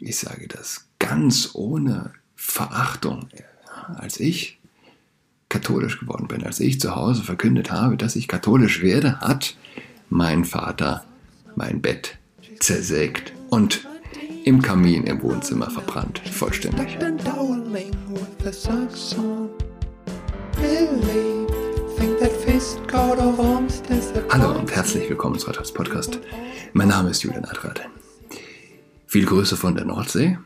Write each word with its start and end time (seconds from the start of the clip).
ich 0.00 0.18
sage 0.18 0.48
das 0.48 0.86
ganz 0.98 1.50
ohne 1.52 2.12
Verachtung, 2.34 3.28
als 3.96 4.18
ich 4.18 4.58
katholisch 5.48 6.00
geworden 6.00 6.28
bin, 6.28 6.44
als 6.44 6.60
ich 6.60 6.80
zu 6.80 6.96
Hause 6.96 7.22
verkündet 7.22 7.70
habe, 7.70 7.96
dass 7.96 8.16
ich 8.16 8.28
katholisch 8.28 8.82
werde, 8.82 9.20
hat 9.20 9.56
mein 10.08 10.44
Vater 10.44 11.04
mein 11.54 11.82
Bett 11.82 12.16
zersägt 12.60 13.32
und 13.50 13.86
im 14.44 14.62
Kamin 14.62 15.04
im 15.04 15.22
Wohnzimmer 15.22 15.70
verbrannt, 15.70 16.20
vollständig. 16.30 16.96
Hallo 24.30 24.58
und 24.58 24.74
herzlich 24.74 25.10
willkommen 25.10 25.38
zu 25.38 25.46
Rathers 25.48 25.72
Podcast. 25.72 26.18
Mein 26.72 26.88
Name 26.88 27.10
ist 27.10 27.22
Julian 27.22 27.44
Adrat. 27.44 27.82
Viele 29.10 29.26
Grüße 29.26 29.56
von 29.56 29.74
der 29.74 29.84
Nordsee. 29.84 30.38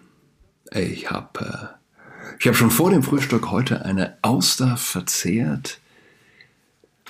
Ich 0.73 1.11
habe 1.11 1.39
äh, 1.39 2.35
ich 2.39 2.49
hab 2.49 2.57
schon 2.57 2.71
vor 2.71 2.89
dem 2.89 3.03
Frühstück 3.03 3.51
heute 3.51 3.85
eine 3.85 4.17
Auster 4.23 4.79
verzehrt. 4.79 5.83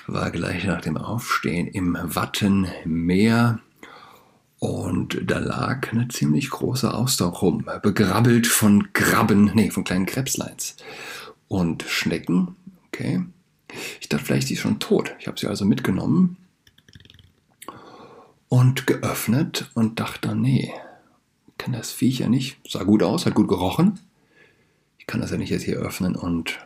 War 0.09 0.33
gleich 0.33 0.65
nach 0.65 0.80
dem 0.80 0.97
Aufstehen 0.97 1.69
im 1.69 1.97
Wattenmeer. 1.97 3.61
Und 4.59 5.30
da 5.30 5.39
lag 5.39 5.93
eine 5.93 6.09
ziemlich 6.09 6.51
große 6.51 6.93
Auster 6.93 7.27
rum, 7.27 7.65
begrabbelt 7.85 8.49
von 8.49 8.93
Krabben, 8.93 9.52
nee, 9.55 9.71
von 9.71 9.85
kleinen 9.85 10.07
Krebsleins. 10.07 10.75
Und 11.47 11.85
Schnecken, 11.85 12.57
okay. 12.89 13.23
Ich 14.01 14.09
dachte, 14.09 14.25
vielleicht 14.25 14.43
ist 14.43 14.49
sie 14.49 14.57
schon 14.57 14.80
tot. 14.80 15.15
Ich 15.21 15.29
habe 15.29 15.39
sie 15.39 15.47
also 15.47 15.65
mitgenommen 15.65 16.37
und 18.49 18.89
geöffnet 18.89 19.71
und 19.75 20.01
dachte, 20.01 20.35
nee, 20.35 20.75
kann 21.64 21.73
das 21.73 21.92
Viech 21.92 22.18
ja 22.18 22.28
nicht. 22.28 22.59
Sah 22.68 22.82
gut 22.82 23.02
aus, 23.02 23.24
hat 23.24 23.34
gut 23.34 23.48
gerochen. 23.48 23.98
Ich 24.98 25.07
kann 25.07 25.23
das 25.23 25.30
ja 25.30 25.38
nicht 25.38 25.48
jetzt 25.48 25.62
hier 25.62 25.79
öffnen 25.79 26.15
und 26.15 26.59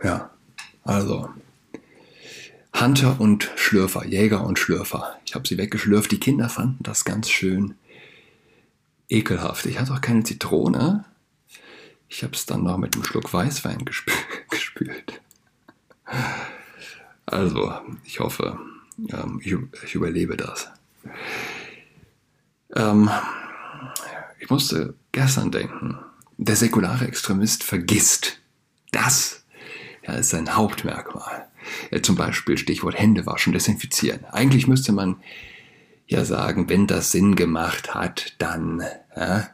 ja, 0.00 0.30
also 0.84 1.28
Hunter 2.72 3.20
und 3.20 3.50
Schlürfer, 3.56 4.06
Jäger 4.06 4.44
und 4.44 4.60
Schlürfer. 4.60 5.18
Ich 5.26 5.34
habe 5.34 5.48
sie 5.48 5.58
weggeschlürft. 5.58 6.12
Die 6.12 6.20
Kinder 6.20 6.48
fanden 6.48 6.84
das 6.84 7.04
ganz 7.04 7.28
schön 7.28 7.74
ekelhaft. 9.08 9.66
Ich 9.66 9.80
hatte 9.80 9.92
auch 9.92 10.00
keine 10.00 10.22
Zitrone. 10.22 11.04
Ich 12.08 12.22
habe 12.22 12.34
es 12.34 12.46
dann 12.46 12.62
noch 12.62 12.78
mit 12.78 12.94
einem 12.94 13.04
Schluck 13.04 13.32
Weißwein 13.32 13.84
gespü 13.84 14.12
gespült. 14.50 15.20
Also, 17.26 17.74
ich 18.04 18.20
hoffe, 18.20 18.56
ähm, 19.08 19.40
ich, 19.42 19.56
ich, 19.84 19.96
überlebe 19.96 20.36
das. 20.36 20.68
Ähm, 22.76 23.10
ich 24.38 24.50
musste 24.50 24.94
gestern 25.12 25.50
denken, 25.50 25.98
der 26.36 26.56
säkulare 26.56 27.06
Extremist 27.06 27.62
vergisst. 27.62 28.40
Das 28.90 29.44
ja, 30.06 30.14
ist 30.14 30.30
sein 30.30 30.54
Hauptmerkmal. 30.54 31.48
Ja, 31.90 32.02
zum 32.02 32.16
Beispiel 32.16 32.58
Stichwort 32.58 32.98
Hände 32.98 33.26
waschen, 33.26 33.52
desinfizieren. 33.52 34.24
Eigentlich 34.26 34.66
müsste 34.66 34.92
man 34.92 35.16
ja 36.06 36.24
sagen, 36.24 36.68
wenn 36.68 36.86
das 36.86 37.12
Sinn 37.12 37.36
gemacht 37.36 37.94
hat, 37.94 38.34
dann, 38.38 38.82
ja, 39.16 39.48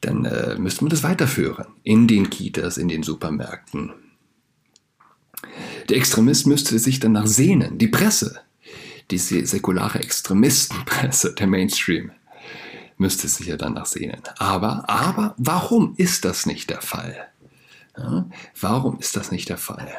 dann 0.00 0.24
äh, 0.24 0.56
müsste 0.56 0.84
man 0.84 0.90
das 0.90 1.02
weiterführen. 1.02 1.66
In 1.82 2.06
den 2.06 2.30
Kitas, 2.30 2.78
in 2.78 2.88
den 2.88 3.02
Supermärkten. 3.02 3.92
Der 5.88 5.96
Extremist 5.96 6.46
müsste 6.46 6.78
sich 6.78 7.00
danach 7.00 7.26
sehnen. 7.26 7.78
Die 7.78 7.88
Presse, 7.88 8.40
diese 9.10 9.44
säkulare 9.46 9.98
Extremistenpresse, 10.00 11.34
der 11.34 11.46
Mainstream, 11.48 12.12
müsste 13.00 13.26
sich 13.26 13.46
ja 13.46 13.56
danach 13.56 13.86
sehnen. 13.86 14.20
Aber, 14.38 14.88
aber, 14.88 15.34
warum 15.38 15.94
ist 15.96 16.24
das 16.24 16.46
nicht 16.46 16.70
der 16.70 16.82
Fall? 16.82 17.28
Ja, 17.96 18.26
warum 18.60 18.98
ist 19.00 19.16
das 19.16 19.32
nicht 19.32 19.48
der 19.48 19.58
Fall? 19.58 19.92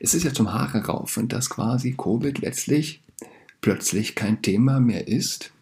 Es 0.00 0.12
ist 0.12 0.24
ja 0.24 0.34
zum 0.34 0.52
Haare 0.52 0.84
raufen, 0.84 1.28
dass 1.28 1.48
quasi 1.48 1.94
Covid 1.96 2.38
letztlich 2.38 3.02
plötzlich 3.60 4.14
kein 4.14 4.42
Thema 4.42 4.80
mehr 4.80 5.08
ist 5.08 5.52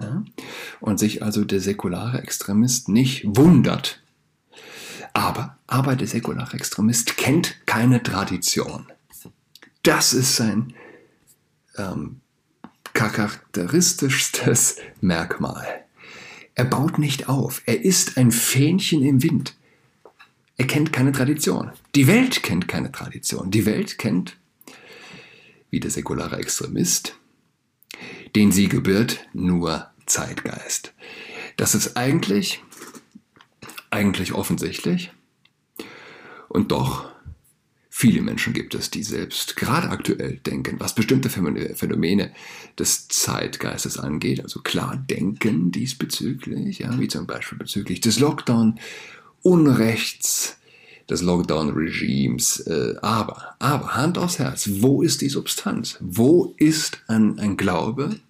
ja, 0.00 0.24
und 0.80 0.98
sich 0.98 1.22
also 1.22 1.44
der 1.44 1.60
säkulare 1.60 2.22
Extremist 2.22 2.88
nicht 2.88 3.24
wundert. 3.26 4.00
Aber, 5.12 5.58
aber 5.66 5.96
der 5.96 6.06
säkulare 6.06 6.56
Extremist 6.56 7.16
kennt 7.16 7.66
keine 7.66 8.02
Tradition. 8.02 8.86
Das 9.82 10.12
ist 10.12 10.36
sein 10.36 10.74
ähm, 11.76 12.20
charakteristischstes 12.92 14.76
Merkmal. 15.00 15.87
Er 16.58 16.64
baut 16.64 16.98
nicht 16.98 17.28
auf. 17.28 17.62
Er 17.66 17.84
ist 17.84 18.18
ein 18.18 18.32
Fähnchen 18.32 19.04
im 19.04 19.22
Wind. 19.22 19.54
Er 20.56 20.66
kennt 20.66 20.92
keine 20.92 21.12
Tradition. 21.12 21.70
Die 21.94 22.08
Welt 22.08 22.42
kennt 22.42 22.66
keine 22.66 22.90
Tradition. 22.90 23.52
Die 23.52 23.64
Welt 23.64 23.96
kennt, 23.96 24.36
wie 25.70 25.78
der 25.78 25.92
säkulare 25.92 26.36
Extremist, 26.36 27.14
den 28.34 28.50
sie 28.50 28.68
gebührt, 28.68 29.24
nur 29.32 29.88
Zeitgeist. 30.06 30.94
Das 31.56 31.76
ist 31.76 31.96
eigentlich, 31.96 32.60
eigentlich 33.90 34.32
offensichtlich. 34.32 35.12
Und 36.48 36.72
doch 36.72 37.08
Viele 38.00 38.22
Menschen 38.22 38.52
gibt 38.52 38.76
es, 38.76 38.92
die 38.92 39.02
selbst 39.02 39.56
gerade 39.56 39.88
aktuell 39.88 40.36
denken, 40.36 40.78
was 40.78 40.94
bestimmte 40.94 41.28
Phänomene 41.30 42.30
des 42.78 43.08
Zeitgeistes 43.08 43.98
angeht, 43.98 44.40
also 44.40 44.60
klar 44.60 44.96
denken 45.10 45.72
diesbezüglich, 45.72 46.78
ja, 46.78 46.96
wie 47.00 47.08
zum 47.08 47.26
Beispiel 47.26 47.58
bezüglich 47.58 48.00
des 48.00 48.20
Lockdown, 48.20 48.78
Unrechts, 49.42 50.58
des 51.10 51.22
Lockdown-Regimes. 51.22 52.60
Äh, 52.68 52.94
aber, 53.02 53.56
aber 53.58 53.96
Hand 53.96 54.16
aufs 54.16 54.38
Herz, 54.38 54.70
wo 54.74 55.02
ist 55.02 55.20
die 55.20 55.28
Substanz? 55.28 55.96
Wo 55.98 56.54
ist 56.56 57.02
ein, 57.08 57.40
ein 57.40 57.56
Glaube 57.56 58.20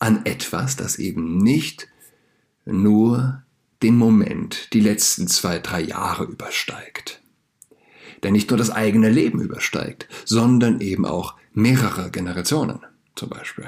an 0.00 0.26
etwas, 0.26 0.74
das 0.74 0.98
eben 0.98 1.38
nicht 1.38 1.86
nur 2.64 3.40
den 3.84 3.96
Moment, 3.96 4.72
die 4.72 4.80
letzten 4.80 5.28
zwei, 5.28 5.60
drei 5.60 5.80
Jahre 5.80 6.24
übersteigt? 6.24 7.20
Der 8.22 8.30
nicht 8.30 8.50
nur 8.50 8.58
das 8.58 8.70
eigene 8.70 9.10
Leben 9.10 9.40
übersteigt, 9.40 10.08
sondern 10.24 10.80
eben 10.80 11.04
auch 11.04 11.34
mehrere 11.52 12.10
Generationen 12.10 12.80
zum 13.14 13.28
Beispiel. 13.28 13.66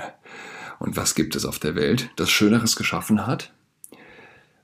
Und 0.78 0.96
was 0.96 1.14
gibt 1.14 1.36
es 1.36 1.44
auf 1.44 1.58
der 1.58 1.74
Welt, 1.74 2.10
das 2.16 2.30
Schöneres 2.30 2.76
geschaffen 2.76 3.26
hat? 3.26 3.52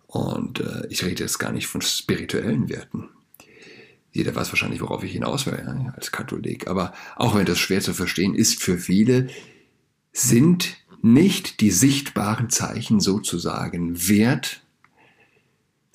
Und 0.07 0.61
äh, 0.61 0.87
ich 0.89 1.05
rede 1.05 1.23
jetzt 1.23 1.39
gar 1.39 1.53
nicht 1.53 1.67
von 1.67 1.83
spirituellen 1.83 2.69
Werten. 2.69 3.11
Jeder 4.13 4.35
weiß 4.35 4.51
wahrscheinlich, 4.51 4.81
worauf 4.81 5.05
ich 5.05 5.13
hinaus 5.13 5.45
will, 5.45 5.63
ja, 5.63 5.93
als 5.95 6.11
Katholik. 6.11 6.69
Aber 6.69 6.95
auch 7.17 7.35
wenn 7.35 7.45
das 7.45 7.59
schwer 7.59 7.83
zu 7.83 7.93
verstehen 7.93 8.35
ist 8.35 8.63
für 8.63 8.79
viele, 8.79 9.29
sind 10.13 10.79
nicht 11.03 11.61
die 11.61 11.71
sichtbaren 11.71 12.49
Zeichen 12.49 13.01
sozusagen 13.01 14.09
wert, 14.09 14.63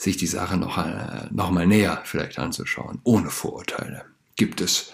sich 0.02 0.18
die 0.18 0.28
Sache 0.28 0.58
noch, 0.58 0.78
äh, 0.80 1.28
noch 1.30 1.52
mal 1.52 1.68
näher 1.68 2.02
vielleicht 2.06 2.40
anzuschauen, 2.40 3.00
ohne 3.04 3.30
Vorurteile. 3.30 4.06
Gibt 4.36 4.60
es 4.60 4.94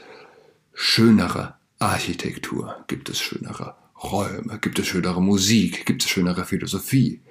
schönere 0.74 1.56
Architektur? 1.80 2.84
Gibt 2.88 3.08
es 3.08 3.20
schönere 3.22 3.76
Räume? 4.04 4.60
Gibt 4.60 4.80
es 4.80 4.88
schönere 4.88 5.22
Musik? 5.22 5.86
Gibt 5.86 6.04
es 6.04 6.10
schönere 6.10 6.44
Philosophie? 6.44 7.22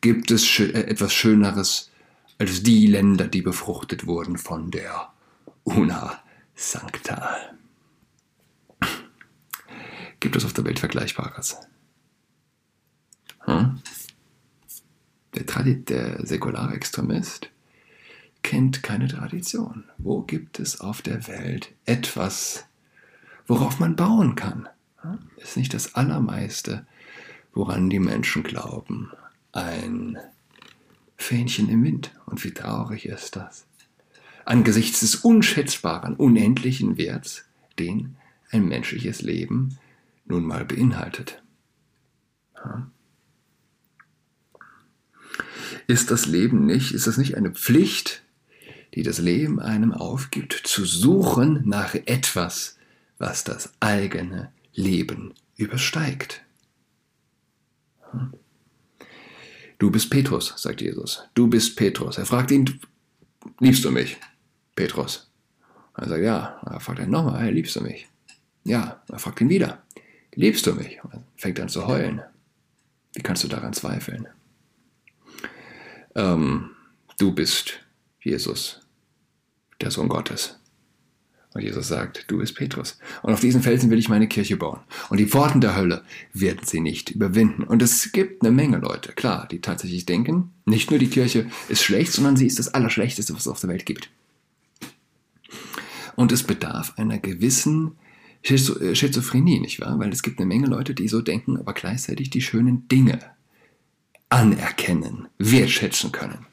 Gibt 0.00 0.32
es 0.32 0.44
schö 0.44 0.64
äh, 0.64 0.88
etwas 0.88 1.12
Schöneres 1.12 1.90
als 2.38 2.64
die 2.64 2.88
Länder, 2.88 3.28
die 3.28 3.42
befruchtet 3.42 4.06
wurden 4.06 4.36
von 4.36 4.72
der 4.72 5.12
Una 5.62 6.20
Sancta? 6.56 7.36
Gibt 10.18 10.34
es 10.34 10.44
auf 10.44 10.52
der 10.52 10.64
Welt 10.64 10.80
Vergleichbares? 10.80 11.56
Hm? 13.44 13.80
Der, 15.34 15.46
Tradi 15.46 15.82
der 15.84 16.26
säkulare 16.26 16.78
kennt 18.42 18.82
keine 18.82 19.08
Tradition. 19.08 19.84
Wo 19.98 20.22
gibt 20.22 20.58
es 20.58 20.80
auf 20.80 21.02
der 21.02 21.26
Welt 21.28 21.72
etwas, 21.86 22.66
worauf 23.46 23.78
man 23.78 23.96
bauen 23.96 24.34
kann? 24.34 24.68
Ist 25.36 25.56
nicht 25.56 25.74
das 25.74 25.94
Allermeiste, 25.94 26.86
woran 27.54 27.90
die 27.90 27.98
Menschen 27.98 28.42
glauben, 28.42 29.10
ein 29.52 30.18
Fähnchen 31.16 31.68
im 31.68 31.84
Wind. 31.84 32.12
Und 32.26 32.44
wie 32.44 32.52
traurig 32.52 33.06
ist 33.06 33.36
das? 33.36 33.66
Angesichts 34.44 35.00
des 35.00 35.16
unschätzbaren, 35.16 36.16
unendlichen 36.16 36.98
Werts, 36.98 37.44
den 37.78 38.16
ein 38.50 38.66
menschliches 38.66 39.22
Leben 39.22 39.78
nun 40.24 40.44
mal 40.44 40.64
beinhaltet. 40.64 41.42
Ist 45.86 46.10
das 46.10 46.26
Leben 46.26 46.66
nicht, 46.66 46.92
ist 46.92 47.06
das 47.06 47.16
nicht 47.18 47.36
eine 47.36 47.50
Pflicht, 47.50 48.22
die 48.94 49.02
das 49.02 49.18
Leben 49.18 49.60
einem 49.60 49.92
aufgibt, 49.92 50.52
zu 50.64 50.84
suchen 50.84 51.62
nach 51.64 51.94
etwas, 51.94 52.76
was 53.18 53.44
das 53.44 53.72
eigene 53.80 54.52
Leben 54.74 55.34
übersteigt? 55.56 56.42
Du 59.78 59.90
bist 59.90 60.10
Petrus, 60.10 60.54
sagt 60.56 60.80
Jesus. 60.80 61.24
Du 61.34 61.48
bist 61.48 61.76
Petrus. 61.76 62.18
Er 62.18 62.26
fragt 62.26 62.50
ihn, 62.50 62.80
liebst 63.58 63.84
du 63.84 63.90
mich, 63.90 64.16
Petrus? 64.76 65.30
Er 65.96 66.08
sagt, 66.08 66.22
ja. 66.22 66.60
Er 66.64 66.80
fragt 66.80 67.00
ihn 67.00 67.10
nochmal, 67.10 67.42
hey, 67.42 67.52
liebst 67.52 67.74
du 67.76 67.80
mich? 67.80 68.06
Ja. 68.64 69.02
Er 69.08 69.18
fragt 69.18 69.40
ihn 69.40 69.48
wieder, 69.48 69.82
liebst 70.34 70.66
du 70.66 70.74
mich? 70.74 70.98
Er 70.98 71.24
fängt 71.36 71.58
an 71.58 71.68
zu 71.68 71.86
heulen. 71.86 72.22
Wie 73.14 73.22
kannst 73.22 73.44
du 73.44 73.48
daran 73.48 73.72
zweifeln? 73.72 74.28
Ähm, 76.14 76.70
du 77.18 77.32
bist 77.32 77.80
Jesus, 78.20 78.80
der 79.80 79.90
Sohn 79.90 80.08
Gottes. 80.08 80.58
Und 81.54 81.62
Jesus 81.62 81.88
sagt, 81.88 82.24
du 82.28 82.38
bist 82.38 82.54
Petrus. 82.54 82.98
Und 83.22 83.34
auf 83.34 83.40
diesen 83.40 83.62
Felsen 83.62 83.90
will 83.90 83.98
ich 83.98 84.08
meine 84.08 84.26
Kirche 84.26 84.56
bauen. 84.56 84.80
Und 85.10 85.18
die 85.18 85.26
Pforten 85.26 85.60
der 85.60 85.76
Hölle 85.76 86.02
werden 86.32 86.64
sie 86.64 86.80
nicht 86.80 87.10
überwinden. 87.10 87.64
Und 87.64 87.82
es 87.82 88.10
gibt 88.12 88.42
eine 88.42 88.52
Menge 88.52 88.78
Leute, 88.78 89.12
klar, 89.12 89.46
die 89.50 89.60
tatsächlich 89.60 90.06
denken, 90.06 90.50
nicht 90.64 90.90
nur 90.90 90.98
die 90.98 91.10
Kirche 91.10 91.46
ist 91.68 91.82
schlecht, 91.82 92.12
sondern 92.12 92.36
sie 92.36 92.46
ist 92.46 92.58
das 92.58 92.72
Allerschlechteste, 92.72 93.34
was 93.34 93.42
es 93.42 93.48
auf 93.48 93.60
der 93.60 93.68
Welt 93.68 93.84
gibt. 93.84 94.08
Und 96.16 96.32
es 96.32 96.42
bedarf 96.42 96.94
einer 96.96 97.18
gewissen 97.18 97.96
äh, 98.42 98.56
Schizophrenie, 98.94 99.60
nicht 99.60 99.80
wahr? 99.80 99.98
Weil 99.98 100.12
es 100.12 100.22
gibt 100.22 100.38
eine 100.38 100.46
Menge 100.46 100.68
Leute, 100.68 100.94
die 100.94 101.08
so 101.08 101.20
denken, 101.20 101.58
aber 101.58 101.74
gleichzeitig 101.74 102.30
die 102.30 102.42
schönen 102.42 102.88
Dinge 102.88 103.18
anerkennen, 104.32 105.28
wertschätzen 105.36 106.10
können. 106.10 106.46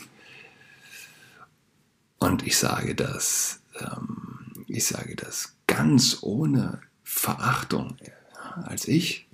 Und 2.17 2.45
ich 2.45 2.57
sage 2.57 2.93
das, 2.93 3.61
ähm, 3.79 4.65
ich 4.67 4.85
sage 4.85 5.15
das 5.15 5.55
ganz 5.65 6.17
ohne 6.21 6.81
Verachtung. 7.03 7.95
Als 8.63 8.85
ich 8.85 9.27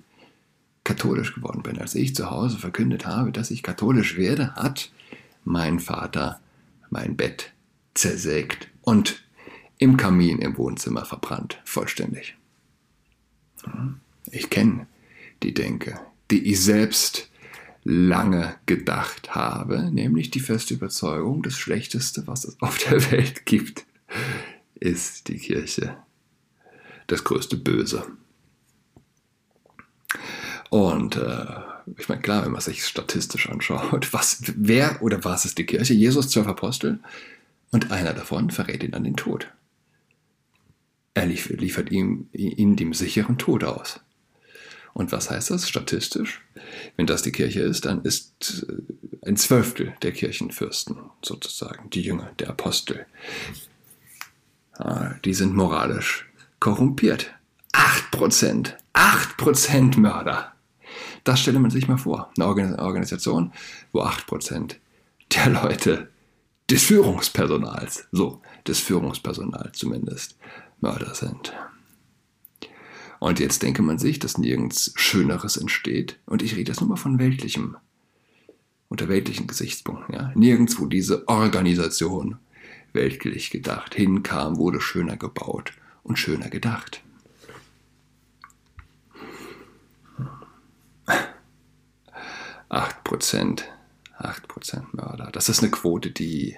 katholisch 0.84 1.34
geworden 1.34 1.64
bin, 1.64 1.80
als 1.80 1.96
ich 1.96 2.14
zu 2.14 2.30
Hause 2.30 2.58
verkündet 2.58 3.04
habe, 3.04 3.32
dass 3.32 3.50
ich 3.50 3.64
katholisch 3.64 4.16
werde, 4.16 4.54
hat 4.54 4.92
mein 5.44 5.80
Vater 5.80 6.40
mein 6.88 7.16
Bett 7.16 7.52
zersägt 7.94 8.68
und 8.82 9.24
im 9.78 9.96
Kamin 9.96 10.38
im 10.38 10.56
Wohnzimmer 10.56 11.04
verbrannt, 11.04 11.60
vollständig. 11.64 12.36
Ich 14.30 14.50
kenne 14.50 14.86
die 15.42 15.52
Denke, 15.52 15.98
die 16.30 16.52
ich 16.52 16.62
selbst 16.62 17.28
lange 17.88 18.56
gedacht 18.66 19.36
habe, 19.36 19.92
nämlich 19.92 20.32
die 20.32 20.40
feste 20.40 20.74
Überzeugung, 20.74 21.44
das 21.44 21.56
Schlechteste, 21.56 22.26
was 22.26 22.44
es 22.44 22.60
auf 22.60 22.78
der 22.78 23.12
Welt 23.12 23.46
gibt, 23.46 23.86
ist 24.74 25.28
die 25.28 25.38
Kirche. 25.38 25.96
Das 27.06 27.22
größte 27.22 27.56
Böse. 27.56 28.04
Und 30.68 31.14
äh, 31.14 31.46
ich 31.96 32.08
meine, 32.08 32.22
klar, 32.22 32.44
wenn 32.44 32.50
man 32.50 32.60
sich 32.60 32.84
statistisch 32.84 33.48
anschaut, 33.48 34.08
was, 34.12 34.42
wer 34.56 35.00
oder 35.00 35.22
was 35.22 35.44
ist 35.44 35.58
die 35.58 35.66
Kirche? 35.66 35.94
Jesus, 35.94 36.28
zwölf 36.28 36.48
Apostel 36.48 36.98
und 37.70 37.92
einer 37.92 38.14
davon 38.14 38.50
verrät 38.50 38.82
ihn 38.82 38.94
an 38.94 39.04
den 39.04 39.16
Tod. 39.16 39.46
Er 41.14 41.26
liefert 41.26 41.92
ihm, 41.92 42.28
ihn 42.32 42.74
dem 42.74 42.92
sicheren 42.94 43.38
Tod 43.38 43.62
aus. 43.62 44.00
Und 44.96 45.12
was 45.12 45.28
heißt 45.28 45.50
das 45.50 45.68
statistisch? 45.68 46.40
Wenn 46.96 47.06
das 47.06 47.20
die 47.20 47.30
Kirche 47.30 47.60
ist, 47.60 47.84
dann 47.84 48.00
ist 48.00 48.66
äh, 48.66 49.28
ein 49.28 49.36
Zwölftel 49.36 49.94
der 50.00 50.12
Kirchenfürsten 50.12 50.96
sozusagen, 51.20 51.90
die 51.90 52.00
Jünger, 52.00 52.32
der 52.38 52.48
Apostel. 52.48 53.04
Die 55.24 55.34
sind 55.34 55.54
moralisch 55.54 56.26
korrumpiert. 56.60 57.34
Acht 57.72 58.10
Prozent, 58.10 58.76
acht 58.94 59.36
Prozent 59.36 59.98
Mörder. 59.98 60.52
Das 61.24 61.40
stelle 61.40 61.58
man 61.58 61.70
sich 61.70 61.88
mal 61.88 61.98
vor. 61.98 62.30
Eine 62.38 62.78
Organisation, 62.78 63.52
wo 63.92 64.00
acht 64.00 64.26
Prozent 64.26 64.80
der 65.34 65.50
Leute 65.50 66.08
des 66.70 66.84
Führungspersonals, 66.84 68.06
so, 68.12 68.40
des 68.66 68.80
Führungspersonals 68.80 69.78
zumindest, 69.78 70.36
Mörder 70.80 71.14
sind. 71.14 71.52
Und 73.18 73.40
jetzt 73.40 73.62
denke 73.62 73.82
man 73.82 73.98
sich, 73.98 74.18
dass 74.18 74.38
nirgends 74.38 74.92
Schöneres 74.96 75.56
entsteht. 75.56 76.18
Und 76.26 76.42
ich 76.42 76.56
rede 76.56 76.72
jetzt 76.72 76.80
nur 76.80 76.90
mal 76.90 76.96
von 76.96 77.18
weltlichem, 77.18 77.76
unter 78.88 79.08
weltlichen 79.08 79.46
Gesichtspunkten. 79.46 80.14
Ja? 80.14 80.32
Nirgends, 80.34 80.78
wo 80.78 80.86
diese 80.86 81.26
Organisation 81.28 82.38
weltlich 82.92 83.50
gedacht 83.50 83.94
hinkam, 83.94 84.56
wurde 84.56 84.80
schöner 84.80 85.16
gebaut 85.16 85.72
und 86.02 86.18
schöner 86.18 86.48
gedacht. 86.48 87.02
Acht 92.68 93.04
Prozent, 93.04 93.70
acht 94.18 94.48
Prozent 94.48 94.92
Mörder. 94.92 95.30
Das 95.30 95.48
ist 95.48 95.60
eine 95.60 95.70
Quote, 95.70 96.10
die 96.10 96.56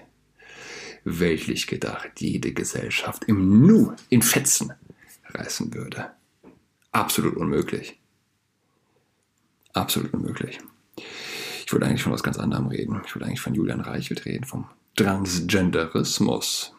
weltlich 1.04 1.66
gedacht 1.66 2.12
jede 2.18 2.52
Gesellschaft 2.52 3.24
im 3.24 3.66
Nu, 3.66 3.92
in 4.08 4.22
Fetzen 4.22 4.72
reißen 5.30 5.74
würde. 5.74 6.10
Absolut 6.92 7.36
unmöglich. 7.36 7.98
Absolut 9.72 10.12
unmöglich. 10.14 10.58
Ich 11.66 11.72
wollte 11.72 11.86
eigentlich 11.86 12.02
von 12.02 12.12
was 12.12 12.22
ganz 12.22 12.38
anderem 12.38 12.68
reden. 12.68 13.00
Ich 13.04 13.14
wollte 13.14 13.26
eigentlich 13.26 13.40
von 13.40 13.54
Julian 13.54 13.80
Reichelt 13.80 14.24
reden, 14.24 14.44
vom 14.44 14.68
Transgenderismus. 14.96 16.74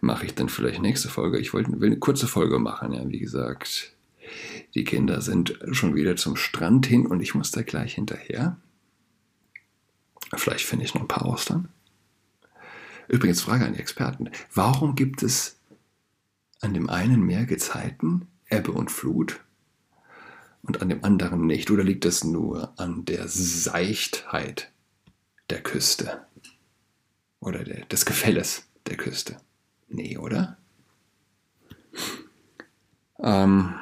Mache 0.00 0.26
ich 0.26 0.34
dann 0.34 0.48
vielleicht 0.48 0.82
nächste 0.82 1.08
Folge. 1.08 1.38
Ich 1.38 1.54
wollte, 1.54 1.80
will 1.80 1.90
eine 1.90 1.98
kurze 1.98 2.26
Folge 2.26 2.58
machen, 2.58 2.92
ja, 2.92 3.08
wie 3.08 3.20
gesagt. 3.20 3.92
Die 4.74 4.84
Kinder 4.84 5.20
sind 5.20 5.58
schon 5.72 5.94
wieder 5.94 6.16
zum 6.16 6.36
Strand 6.36 6.86
hin 6.86 7.06
und 7.06 7.20
ich 7.20 7.34
muss 7.34 7.52
da 7.52 7.62
gleich 7.62 7.94
hinterher. 7.94 8.56
Vielleicht 10.34 10.64
finde 10.64 10.84
ich 10.84 10.94
noch 10.94 11.02
ein 11.02 11.08
paar 11.08 11.26
Austern. 11.26 11.68
Übrigens 13.08 13.42
Frage 13.42 13.64
an 13.64 13.74
die 13.74 13.78
Experten. 13.78 14.30
Warum 14.52 14.94
gibt 14.96 15.22
es 15.22 15.58
an 16.60 16.74
dem 16.74 16.88
einen 16.88 17.22
Meer 17.22 17.44
Gezeiten, 17.44 18.26
Ebbe 18.48 18.72
und 18.72 18.90
Flut 18.90 19.40
und 20.62 20.82
an 20.82 20.88
dem 20.88 21.04
anderen 21.04 21.46
nicht? 21.46 21.70
Oder 21.70 21.84
liegt 21.84 22.04
es 22.04 22.24
nur 22.24 22.78
an 22.78 23.04
der 23.04 23.28
Seichtheit 23.28 24.72
der 25.50 25.62
Küste 25.62 26.26
oder 27.40 27.64
der, 27.64 27.84
des 27.86 28.04
Gefälles 28.06 28.66
der 28.86 28.96
Küste? 28.96 29.36
Nee, 29.88 30.16
oder? 30.18 30.56
Ähm, 33.18 33.74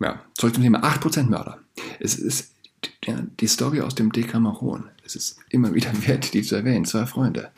ja, 0.00 0.24
zurück 0.34 0.54
zum 0.54 0.62
Thema 0.62 0.82
8% 0.82 1.24
Mörder. 1.24 1.60
Es 2.00 2.16
ist 2.16 2.51
die 3.06 3.48
Story 3.48 3.80
aus 3.80 3.94
dem 3.94 4.12
Decameron. 4.12 4.84
Es 5.04 5.16
ist 5.16 5.38
immer 5.48 5.74
wieder 5.74 5.90
wert, 6.06 6.32
die 6.34 6.42
zu 6.42 6.56
erwähnen. 6.56 6.84
Zwei 6.84 7.06
Freunde. 7.06 7.50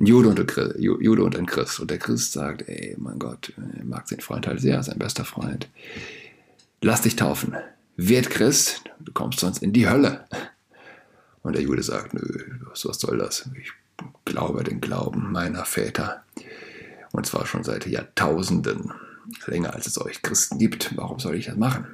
Ein 0.00 0.06
Jude 0.06 0.28
und, 0.28 0.40
ein 0.40 0.74
Jude 0.78 1.22
und 1.22 1.36
ein 1.36 1.46
Christ. 1.46 1.80
Und 1.80 1.90
der 1.90 1.98
Christ 1.98 2.32
sagt, 2.32 2.68
ey, 2.68 2.94
mein 2.98 3.18
Gott, 3.18 3.52
er 3.56 3.84
mag 3.84 4.08
seinen 4.08 4.20
Freund 4.20 4.46
halt 4.46 4.60
sehr, 4.60 4.82
sein 4.82 4.98
bester 4.98 5.24
Freund. 5.24 5.68
Lass 6.80 7.02
dich 7.02 7.16
taufen. 7.16 7.54
Werd 7.96 8.30
Christ, 8.30 8.84
du 9.00 9.12
kommst 9.12 9.40
sonst 9.40 9.62
in 9.62 9.72
die 9.72 9.88
Hölle. 9.88 10.24
Und 11.42 11.54
der 11.54 11.62
Jude 11.62 11.82
sagt, 11.82 12.14
nö, 12.14 12.20
was 12.68 12.80
soll 12.80 13.18
das? 13.18 13.48
Ich 13.60 13.72
glaube 14.24 14.62
den 14.64 14.80
Glauben 14.80 15.32
meiner 15.32 15.64
Väter. 15.64 16.24
Und 17.12 17.26
zwar 17.26 17.46
schon 17.46 17.64
seit 17.64 17.86
Jahrtausenden. 17.86 18.92
Länger 19.46 19.74
als 19.74 19.86
es 19.86 20.00
euch 20.00 20.22
Christen 20.22 20.58
gibt. 20.58 20.96
Warum 20.96 21.18
soll 21.18 21.34
ich 21.34 21.46
das 21.46 21.56
machen? 21.56 21.86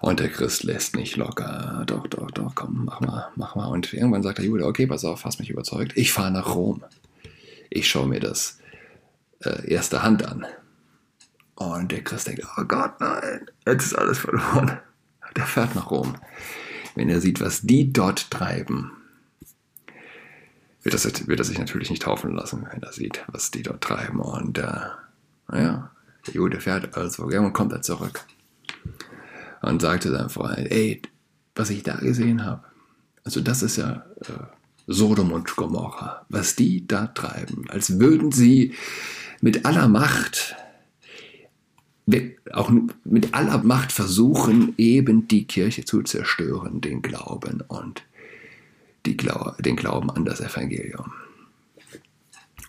Und 0.00 0.18
der 0.18 0.30
Christ 0.30 0.62
lässt 0.62 0.96
nicht 0.96 1.16
locker. 1.16 1.84
Doch, 1.86 2.06
doch, 2.06 2.30
doch, 2.30 2.54
komm, 2.54 2.86
mach 2.86 3.00
mal, 3.00 3.30
mach 3.36 3.54
mal. 3.54 3.66
Und 3.66 3.92
irgendwann 3.92 4.22
sagt 4.22 4.38
der 4.38 4.46
Jude, 4.46 4.64
okay, 4.64 4.86
pass 4.86 5.04
auf, 5.04 5.24
hast 5.24 5.40
mich 5.40 5.50
überzeugt. 5.50 5.92
Ich 5.94 6.12
fahre 6.12 6.30
nach 6.30 6.54
Rom. 6.54 6.82
Ich 7.68 7.88
schaue 7.88 8.08
mir 8.08 8.20
das 8.20 8.58
äh, 9.40 9.70
erste 9.70 10.02
Hand 10.02 10.24
an. 10.24 10.46
Und 11.54 11.92
der 11.92 12.02
Christ 12.02 12.28
denkt, 12.28 12.46
oh 12.56 12.64
Gott, 12.64 12.98
nein, 13.00 13.46
jetzt 13.66 13.84
ist 13.86 13.94
alles 13.94 14.18
verloren. 14.18 14.78
Der 15.36 15.46
fährt 15.46 15.74
nach 15.74 15.90
Rom. 15.90 16.16
Wenn 16.94 17.10
er 17.10 17.20
sieht, 17.20 17.40
was 17.40 17.60
die 17.60 17.92
dort 17.92 18.30
treiben, 18.30 18.92
wird, 20.82 20.94
das, 20.94 21.04
wird 21.04 21.38
er 21.38 21.44
sich 21.44 21.58
natürlich 21.58 21.90
nicht 21.90 22.02
taufen 22.02 22.34
lassen, 22.34 22.66
wenn 22.72 22.82
er 22.82 22.92
sieht, 22.92 23.22
was 23.28 23.50
die 23.50 23.62
dort 23.62 23.82
treiben. 23.82 24.18
Und 24.18 24.56
äh, 24.56 24.80
naja, 25.48 25.90
der 26.26 26.34
Jude 26.34 26.58
fährt 26.58 26.96
also, 26.96 27.30
irgendwann 27.30 27.52
kommt 27.52 27.72
er 27.72 27.82
zurück 27.82 28.24
und 29.62 29.80
sagte 29.80 30.10
seinem 30.10 30.30
Freund, 30.30 30.70
ey, 30.70 31.02
was 31.54 31.70
ich 31.70 31.82
da 31.82 31.96
gesehen 31.96 32.44
habe, 32.44 32.64
also 33.24 33.40
das 33.40 33.62
ist 33.62 33.76
ja 33.76 34.04
äh, 34.22 34.44
Sodom 34.86 35.32
und 35.32 35.54
Gomorra, 35.56 36.26
was 36.28 36.56
die 36.56 36.86
da 36.86 37.06
treiben, 37.08 37.68
als 37.70 37.98
würden 37.98 38.32
sie 38.32 38.74
mit 39.40 39.64
aller 39.64 39.88
Macht, 39.88 40.56
auch 42.52 42.72
mit 43.04 43.34
aller 43.34 43.62
Macht 43.62 43.92
versuchen, 43.92 44.74
eben 44.78 45.28
die 45.28 45.46
Kirche 45.46 45.84
zu 45.84 46.02
zerstören, 46.02 46.80
den 46.80 47.02
Glauben 47.02 47.62
und 47.68 48.02
die 49.06 49.16
Glau 49.16 49.54
den 49.60 49.76
Glauben 49.76 50.10
an 50.10 50.24
das 50.24 50.40
Evangelium. 50.40 51.12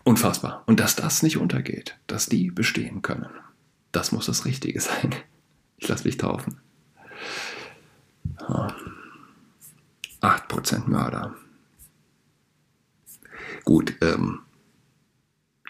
Unfassbar. 0.03 0.63
Und 0.65 0.79
dass 0.79 0.95
das 0.95 1.23
nicht 1.23 1.37
untergeht, 1.37 1.97
dass 2.07 2.27
die 2.27 2.51
bestehen 2.51 3.01
können, 3.01 3.29
das 3.91 4.11
muss 4.11 4.25
das 4.27 4.45
Richtige 4.45 4.79
sein. 4.79 5.15
Ich 5.77 5.87
lasse 5.87 6.05
mich 6.05 6.17
taufen. 6.17 6.57
8 8.51 8.75
100% 10.21 10.87
Mörder. 10.87 11.35
Gut, 13.63 13.95
ähm, 14.01 14.39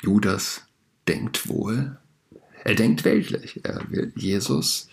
Judas 0.01 0.63
denkt 1.07 1.47
wohl, 1.47 1.97
er 2.63 2.75
denkt 2.75 3.03
weltlich. 3.05 3.61
Er 3.63 3.89
will 3.89 4.11
Jesus, 4.15 4.87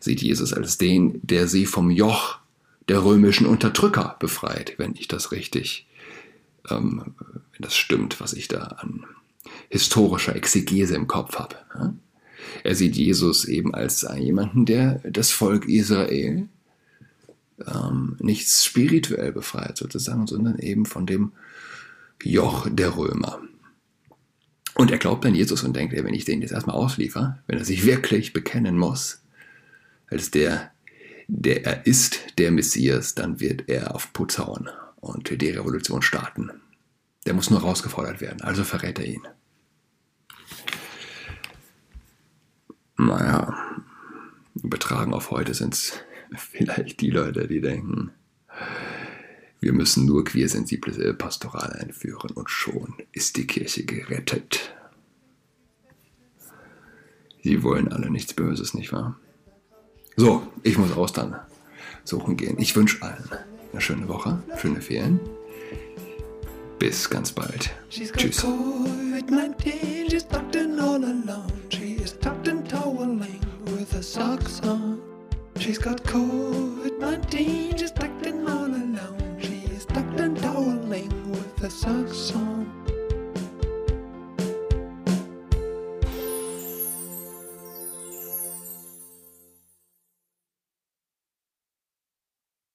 sieht 0.00 0.22
Jesus 0.22 0.52
als 0.52 0.78
den, 0.78 1.20
der 1.22 1.48
sie 1.48 1.66
vom 1.66 1.90
Joch 1.90 2.38
der 2.88 3.04
römischen 3.04 3.46
Unterdrücker 3.46 4.16
befreit, 4.18 4.74
wenn 4.78 4.94
ich 4.94 5.08
das 5.08 5.32
richtig, 5.32 5.86
ähm, 6.68 7.14
wenn 7.18 7.60
das 7.60 7.76
stimmt, 7.76 8.20
was 8.20 8.32
ich 8.32 8.48
da 8.48 8.58
an 8.58 9.04
historischer 9.68 10.36
Exegese 10.36 10.94
im 10.94 11.08
Kopf 11.08 11.36
habe. 11.38 11.56
Er 12.62 12.74
sieht 12.74 12.96
Jesus 12.96 13.44
eben 13.44 13.74
als 13.74 14.06
jemanden, 14.18 14.66
der 14.66 15.00
das 15.10 15.30
Volk 15.30 15.68
Israel 15.68 16.48
ähm, 17.66 18.16
nicht 18.20 18.48
spirituell 18.48 19.32
befreit 19.32 19.76
sozusagen, 19.76 20.26
sondern 20.26 20.58
eben 20.58 20.86
von 20.86 21.06
dem 21.06 21.32
Joch 22.22 22.68
der 22.70 22.96
Römer. 22.96 23.40
Und 24.74 24.90
er 24.90 24.98
glaubt 24.98 25.26
an 25.26 25.34
Jesus 25.34 25.62
und 25.62 25.76
denkt, 25.76 25.94
wenn 25.94 26.14
ich 26.14 26.24
den 26.24 26.40
jetzt 26.40 26.52
erstmal 26.52 26.76
ausliefer, 26.76 27.38
wenn 27.46 27.58
er 27.58 27.64
sich 27.64 27.84
wirklich 27.84 28.32
bekennen 28.32 28.78
muss, 28.78 29.22
als 30.08 30.30
der, 30.30 30.70
der 31.28 31.64
er 31.66 31.86
ist, 31.86 32.38
der 32.38 32.50
Messias, 32.50 33.14
dann 33.14 33.40
wird 33.40 33.68
er 33.68 33.94
auf 33.94 34.12
Putz 34.12 34.38
hauen 34.38 34.68
und 34.96 35.40
die 35.40 35.50
Revolution 35.50 36.02
starten. 36.02 36.50
Der 37.26 37.34
muss 37.34 37.50
nur 37.50 37.60
rausgefordert 37.60 38.20
werden, 38.20 38.40
also 38.40 38.64
verrät 38.64 38.98
er 38.98 39.06
ihn. 39.06 39.22
Naja, 42.96 43.54
übertragen 44.54 45.12
auf 45.12 45.30
heute 45.30 45.54
sind 45.54 45.74
es 45.74 45.92
vielleicht 46.36 47.00
die 47.00 47.10
Leute, 47.10 47.46
die 47.46 47.60
denken, 47.60 48.10
wir 49.60 49.72
müssen 49.72 50.06
nur 50.06 50.24
queersensible 50.24 51.14
Pastoral 51.14 51.72
einführen 51.72 52.30
und 52.32 52.50
schon 52.50 52.94
ist 53.12 53.36
die 53.36 53.46
Kirche 53.46 53.84
gerettet. 53.84 54.74
Sie 57.42 57.62
wollen 57.62 57.88
alle 57.88 58.10
nichts 58.10 58.34
Böses, 58.34 58.74
nicht 58.74 58.92
wahr? 58.92 59.18
So, 60.16 60.46
ich 60.62 60.78
muss 60.78 60.92
aus 60.92 61.12
dann 61.12 61.36
suchen 62.04 62.36
gehen. 62.36 62.58
Ich 62.58 62.76
wünsche 62.76 63.02
allen 63.02 63.30
eine 63.72 63.80
schöne 63.80 64.08
Woche, 64.08 64.42
schöne 64.60 64.80
Ferien. 64.80 65.20
Bis 66.78 67.08
ganz 67.08 67.32
bald. 67.32 67.70
Tschüss. 67.90 68.44
She's 75.62 75.78
got 75.78 76.02
COVID-19, 76.02 77.78
she's 77.78 77.92
tucked 77.92 78.26
all 78.26 78.66
alone. 78.66 79.38
She's 79.40 79.84
tucked 79.84 80.18
and 80.18 80.36
toweling 80.36 81.30
with 81.30 81.56
the 81.56 81.70
socks 81.70 82.34
on. 82.34 82.51